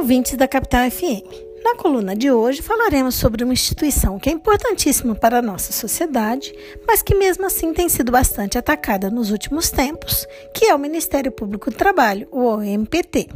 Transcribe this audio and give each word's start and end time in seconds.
ouvintes 0.00 0.34
da 0.34 0.48
Capital 0.48 0.90
FM. 0.90 1.49
Na 1.62 1.76
coluna 1.76 2.16
de 2.16 2.30
hoje 2.30 2.62
falaremos 2.62 3.14
sobre 3.14 3.44
uma 3.44 3.52
instituição 3.52 4.18
que 4.18 4.30
é 4.30 4.32
importantíssima 4.32 5.14
para 5.14 5.38
a 5.38 5.42
nossa 5.42 5.72
sociedade, 5.72 6.54
mas 6.86 7.02
que 7.02 7.14
mesmo 7.14 7.44
assim 7.44 7.74
tem 7.74 7.88
sido 7.88 8.10
bastante 8.10 8.56
atacada 8.56 9.10
nos 9.10 9.30
últimos 9.30 9.70
tempos, 9.70 10.26
que 10.54 10.64
é 10.64 10.74
o 10.74 10.78
Ministério 10.78 11.30
Público 11.30 11.70
do 11.70 11.76
Trabalho, 11.76 12.26
o 12.30 12.44
OMPT. 12.46 13.28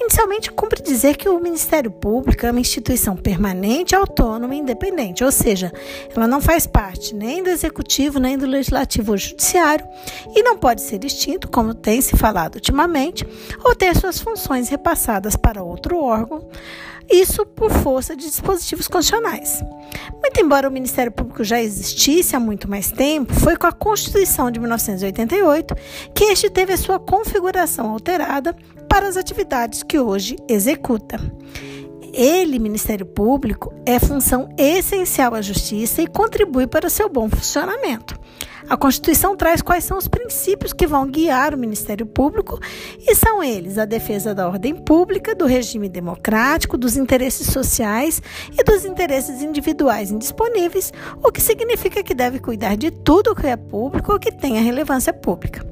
Inicialmente, 0.00 0.50
cumpre 0.50 0.82
dizer 0.82 1.16
que 1.16 1.28
o 1.28 1.38
Ministério 1.38 1.90
Público 1.90 2.44
é 2.44 2.50
uma 2.50 2.60
instituição 2.60 3.16
permanente, 3.16 3.94
autônoma 3.94 4.54
e 4.54 4.58
independente, 4.58 5.22
ou 5.22 5.30
seja, 5.30 5.72
ela 6.14 6.26
não 6.26 6.40
faz 6.40 6.66
parte 6.66 7.14
nem 7.14 7.42
do 7.42 7.50
Executivo, 7.50 8.18
nem 8.18 8.36
do 8.36 8.46
Legislativo 8.46 9.12
ou 9.12 9.18
Judiciário 9.18 9.86
e 10.34 10.42
não 10.42 10.56
pode 10.56 10.80
ser 10.80 11.04
extinto, 11.04 11.48
como 11.48 11.74
tem 11.74 12.00
se 12.00 12.16
falado 12.16 12.56
ultimamente, 12.56 13.26
ou 13.62 13.74
ter 13.74 13.94
suas 13.96 14.18
funções 14.18 14.68
repassadas 14.68 15.36
para 15.36 15.62
outro 15.62 15.98
órgão, 16.02 16.48
isso 17.12 17.44
por 17.44 17.70
força 17.70 18.16
de 18.16 18.24
dispositivos 18.24 18.88
constitucionais. 18.88 19.62
Muito 20.20 20.40
embora 20.40 20.68
o 20.68 20.72
Ministério 20.72 21.12
Público 21.12 21.44
já 21.44 21.60
existisse 21.60 22.34
há 22.34 22.40
muito 22.40 22.68
mais 22.68 22.90
tempo, 22.90 23.32
foi 23.34 23.56
com 23.56 23.66
a 23.66 23.72
Constituição 23.72 24.50
de 24.50 24.58
1988 24.58 25.74
que 26.14 26.24
este 26.24 26.48
teve 26.48 26.72
a 26.72 26.76
sua 26.76 26.98
configuração 26.98 27.90
alterada 27.90 28.56
para 28.88 29.08
as 29.08 29.16
atividades 29.16 29.82
que 29.82 29.98
hoje 29.98 30.36
executa. 30.48 31.18
Ele, 32.12 32.58
Ministério 32.58 33.06
Público, 33.06 33.72
é 33.86 33.98
função 33.98 34.48
essencial 34.58 35.34
à 35.34 35.40
justiça 35.40 36.02
e 36.02 36.06
contribui 36.06 36.66
para 36.66 36.90
seu 36.90 37.08
bom 37.08 37.28
funcionamento. 37.28 38.21
A 38.72 38.76
Constituição 38.78 39.36
traz 39.36 39.60
quais 39.60 39.84
são 39.84 39.98
os 39.98 40.08
princípios 40.08 40.72
que 40.72 40.86
vão 40.86 41.06
guiar 41.06 41.54
o 41.54 41.58
Ministério 41.58 42.06
Público 42.06 42.58
e 43.06 43.14
são 43.14 43.44
eles 43.44 43.76
a 43.76 43.84
defesa 43.84 44.34
da 44.34 44.48
ordem 44.48 44.74
pública, 44.74 45.34
do 45.34 45.44
regime 45.44 45.90
democrático, 45.90 46.78
dos 46.78 46.96
interesses 46.96 47.48
sociais 47.48 48.22
e 48.50 48.64
dos 48.64 48.86
interesses 48.86 49.42
individuais 49.42 50.10
indisponíveis, 50.10 50.90
o 51.22 51.30
que 51.30 51.42
significa 51.42 52.02
que 52.02 52.14
deve 52.14 52.38
cuidar 52.38 52.74
de 52.78 52.90
tudo 52.90 53.32
o 53.32 53.34
que 53.34 53.46
é 53.46 53.56
público 53.56 54.10
ou 54.10 54.18
que 54.18 54.32
tenha 54.32 54.62
relevância 54.62 55.12
pública. 55.12 55.71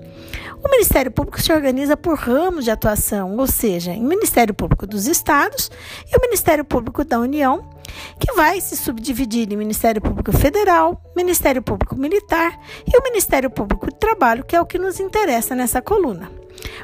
O 0.63 0.71
Ministério 0.71 1.11
Público 1.11 1.41
se 1.41 1.53
organiza 1.53 1.97
por 1.97 2.19
ramos 2.19 2.65
de 2.65 2.71
atuação, 2.71 3.37
ou 3.37 3.47
seja, 3.47 3.93
o 3.93 4.03
Ministério 4.03 4.53
Público 4.53 4.87
dos 4.87 5.07
Estados 5.07 5.71
e 6.11 6.17
o 6.17 6.21
Ministério 6.21 6.65
Público 6.65 7.03
da 7.05 7.19
União, 7.19 7.69
que 8.19 8.33
vai 8.33 8.61
se 8.61 8.77
subdividir 8.77 9.51
em 9.51 9.57
Ministério 9.57 10.01
Público 10.01 10.33
Federal, 10.33 11.01
Ministério 11.17 11.63
Público 11.63 11.97
Militar 11.97 12.59
e 12.87 12.97
o 12.97 13.03
Ministério 13.03 13.51
Público 13.51 13.87
do 13.87 13.95
Trabalho, 13.95 14.45
que 14.45 14.55
é 14.55 14.61
o 14.61 14.67
que 14.67 14.79
nos 14.79 15.01
interessa 15.01 15.55
nessa 15.55 15.81
coluna. 15.81 16.31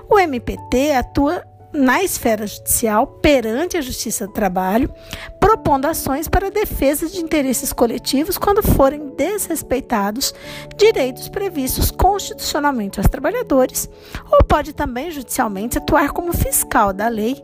O 0.09 0.19
MPT 0.19 0.93
atua 0.93 1.45
na 1.73 2.03
esfera 2.03 2.47
judicial 2.47 3.07
perante 3.07 3.77
a 3.77 3.81
Justiça 3.81 4.27
do 4.27 4.33
Trabalho, 4.33 4.93
propondo 5.39 5.87
ações 5.87 6.29
para 6.29 6.51
defesa 6.51 7.09
de 7.09 7.21
interesses 7.21 7.73
coletivos 7.73 8.39
quando 8.39 8.63
forem 8.63 9.15
desrespeitados 9.17 10.35
direitos 10.77 11.29
previstos 11.29 11.91
constitucionalmente 11.91 12.99
aos 12.99 13.09
trabalhadores, 13.09 13.89
ou 14.31 14.45
pode 14.45 14.73
também 14.73 15.11
judicialmente 15.11 15.79
atuar 15.79 16.11
como 16.11 16.33
fiscal 16.33 16.93
da 16.93 17.09
lei 17.09 17.43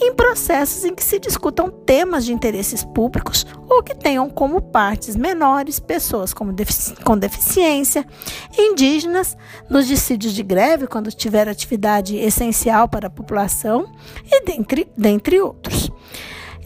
em 0.00 0.14
processos 0.14 0.84
em 0.84 0.94
que 0.94 1.02
se 1.02 1.18
discutam 1.18 1.70
temas 1.70 2.24
de 2.24 2.32
interesses 2.32 2.84
públicos 2.84 3.46
ou 3.68 3.82
que 3.82 3.94
tenham 3.94 4.28
como 4.28 4.60
partes 4.60 5.16
menores 5.16 5.78
pessoas 5.78 6.34
com 6.34 7.16
deficiência, 7.18 8.06
indígenas, 8.58 9.36
nos 9.68 9.86
dissídios 9.86 10.34
de 10.34 10.42
greve, 10.42 10.86
quando 10.86 11.12
tiver 11.12 11.48
atividade 11.48 12.16
essencial 12.16 12.88
para 12.88 13.06
a 13.06 13.10
população, 13.10 13.59
e 14.30 14.44
dentre, 14.44 14.88
dentre 14.96 15.40
outros. 15.40 15.90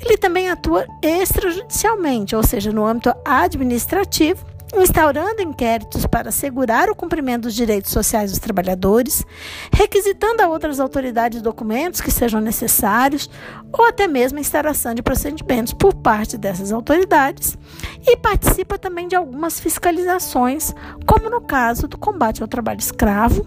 Ele 0.04 0.18
também 0.18 0.50
atua 0.50 0.86
extrajudicialmente, 1.02 2.36
ou 2.36 2.42
seja, 2.42 2.70
no 2.72 2.84
âmbito 2.84 3.14
administrativo, 3.24 4.44
instaurando 4.76 5.40
inquéritos 5.42 6.06
para 6.06 6.28
assegurar 6.28 6.90
o 6.90 6.94
cumprimento 6.94 7.42
dos 7.42 7.54
direitos 7.54 7.92
sociais 7.92 8.30
dos 8.30 8.40
trabalhadores, 8.40 9.24
requisitando 9.72 10.42
a 10.42 10.48
outras 10.48 10.80
autoridades 10.80 11.40
documentos 11.40 12.00
que 12.00 12.10
sejam 12.10 12.40
necessários, 12.40 13.30
ou 13.72 13.86
até 13.86 14.06
mesmo 14.06 14.38
a 14.38 14.40
instauração 14.40 14.94
de 14.94 15.02
procedimentos 15.02 15.72
por 15.72 15.94
parte 15.94 16.36
dessas 16.36 16.72
autoridades, 16.72 17.56
e 18.06 18.16
participa 18.16 18.78
também 18.78 19.08
de 19.08 19.16
algumas 19.16 19.60
fiscalizações, 19.60 20.74
como 21.06 21.30
no 21.30 21.40
caso 21.40 21.86
do 21.86 21.96
combate 21.96 22.42
ao 22.42 22.48
trabalho 22.48 22.80
escravo, 22.80 23.46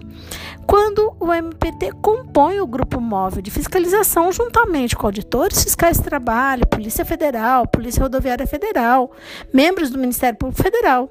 quando 0.68 1.16
o 1.18 1.34
MPT 1.34 1.94
compõe 2.02 2.60
o 2.60 2.68
grupo 2.68 3.00
móvel 3.00 3.42
de 3.42 3.50
fiscalização 3.50 4.32
juntamente 4.34 4.98
com 4.98 5.08
auditores 5.08 5.64
fiscais 5.64 5.98
de 5.98 6.04
trabalho, 6.04 6.68
Polícia 6.68 7.06
Federal, 7.06 7.66
Polícia 7.66 8.04
Rodoviária 8.04 8.46
Federal, 8.46 9.10
membros 9.54 9.90
do 9.90 9.98
Ministério 9.98 10.38
Público 10.38 10.62
Federal, 10.62 11.10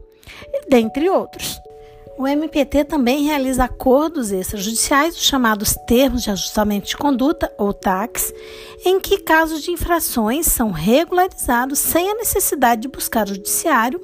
dentre 0.69 1.09
outros. 1.09 1.59
O 2.19 2.27
MPT 2.27 2.84
também 2.84 3.25
realiza 3.25 3.65
acordos 3.65 4.31
extrajudiciais, 4.31 5.15
os 5.15 5.22
chamados 5.22 5.75
termos 5.87 6.23
de 6.23 6.31
ajustamento 6.31 6.87
de 6.87 6.97
conduta, 6.97 7.53
ou 7.59 7.75
TACs, 7.75 8.33
em 8.87 8.99
que 8.99 9.19
casos 9.19 9.62
de 9.62 9.71
infrações 9.71 10.47
são 10.47 10.71
regularizados 10.71 11.78
sem 11.78 12.11
a 12.11 12.15
necessidade 12.15 12.83
de 12.83 12.88
buscar 12.88 13.27
o 13.27 13.34
judiciário, 13.34 14.00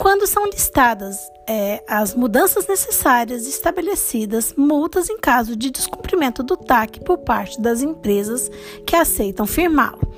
quando 0.00 0.26
são 0.26 0.46
listadas 0.46 1.30
é, 1.46 1.84
as 1.86 2.14
mudanças 2.14 2.66
necessárias 2.66 3.46
estabelecidas, 3.46 4.54
multas 4.56 5.10
em 5.10 5.18
caso 5.18 5.54
de 5.54 5.70
descumprimento 5.70 6.42
do 6.42 6.56
TAC 6.56 7.00
por 7.00 7.18
parte 7.18 7.60
das 7.60 7.82
empresas 7.82 8.50
que 8.86 8.96
aceitam 8.96 9.46
firmá-lo. 9.46 10.10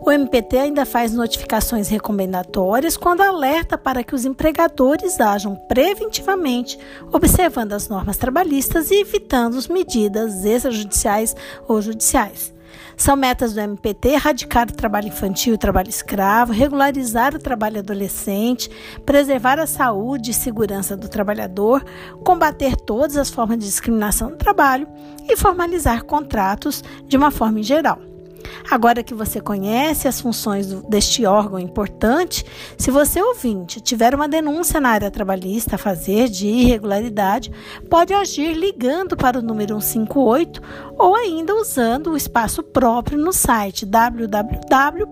O 0.00 0.10
MPT 0.10 0.58
ainda 0.58 0.84
faz 0.84 1.12
notificações 1.12 1.88
recomendatórias 1.88 2.96
quando 2.96 3.20
alerta 3.20 3.78
para 3.78 4.02
que 4.02 4.16
os 4.16 4.24
empregadores 4.24 5.20
ajam 5.20 5.54
preventivamente, 5.68 6.76
observando 7.12 7.74
as 7.74 7.88
normas 7.88 8.16
trabalhistas 8.16 8.90
e 8.90 9.00
evitando 9.00 9.56
as 9.56 9.68
medidas 9.68 10.44
extrajudiciais 10.44 11.36
ou 11.68 11.80
judiciais. 11.80 12.52
São 13.00 13.16
metas 13.16 13.54
do 13.54 13.60
MPT 13.60 14.10
erradicar 14.10 14.68
o 14.68 14.74
trabalho 14.74 15.08
infantil 15.08 15.54
e 15.54 15.56
o 15.56 15.58
trabalho 15.58 15.88
escravo, 15.88 16.52
regularizar 16.52 17.34
o 17.34 17.38
trabalho 17.38 17.78
adolescente, 17.78 18.70
preservar 19.06 19.58
a 19.58 19.66
saúde 19.66 20.32
e 20.32 20.34
segurança 20.34 20.94
do 20.98 21.08
trabalhador, 21.08 21.82
combater 22.22 22.76
todas 22.76 23.16
as 23.16 23.30
formas 23.30 23.58
de 23.58 23.64
discriminação 23.64 24.28
no 24.28 24.36
trabalho 24.36 24.86
e 25.26 25.34
formalizar 25.34 26.04
contratos 26.04 26.84
de 27.06 27.16
uma 27.16 27.30
forma 27.30 27.60
em 27.60 27.62
geral. 27.62 28.09
Agora 28.70 29.02
que 29.02 29.14
você 29.14 29.40
conhece 29.40 30.06
as 30.06 30.20
funções 30.20 30.66
deste 30.84 31.26
órgão 31.26 31.58
importante, 31.58 32.44
se 32.76 32.90
você 32.90 33.20
ouvinte 33.22 33.80
tiver 33.80 34.14
uma 34.14 34.28
denúncia 34.28 34.80
na 34.80 34.90
área 34.90 35.10
trabalhista 35.10 35.76
a 35.76 35.78
fazer 35.78 36.28
de 36.28 36.46
irregularidade, 36.46 37.50
pode 37.88 38.12
agir 38.14 38.54
ligando 38.54 39.16
para 39.16 39.38
o 39.38 39.42
número 39.42 39.80
158 39.80 40.60
ou 40.98 41.14
ainda 41.14 41.54
usando 41.54 42.10
o 42.10 42.16
espaço 42.16 42.62
próprio 42.62 43.18
no 43.18 43.32
site 43.32 43.86
www.mpt.mp.br. 43.86 45.10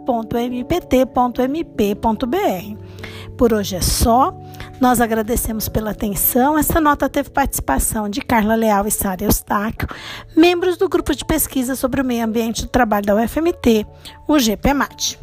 Por 3.36 3.52
hoje 3.52 3.76
é 3.76 3.80
só. 3.80 4.34
Nós 4.80 5.00
agradecemos 5.00 5.68
pela 5.68 5.90
atenção. 5.90 6.56
Essa 6.56 6.80
nota 6.80 7.08
teve 7.08 7.30
participação 7.30 8.08
de 8.08 8.20
Carla 8.20 8.54
Leal 8.54 8.86
e 8.86 8.90
Sara 8.90 9.24
Eustáquio, 9.24 9.88
membros 10.36 10.76
do 10.76 10.88
grupo 10.88 11.14
de 11.14 11.24
pesquisa 11.24 11.74
sobre 11.74 12.00
o 12.00 12.04
meio 12.04 12.24
ambiente 12.24 12.62
do 12.62 12.68
trabalho 12.68 13.06
da 13.06 13.16
UFMT, 13.16 13.84
o 14.28 14.38
GPMAT. 14.38 15.18